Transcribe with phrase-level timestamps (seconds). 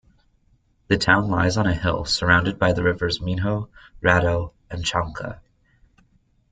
[0.87, 3.69] The town lies on a hill surrounded by the rivers Minho,
[4.01, 5.41] Rato and Chanca.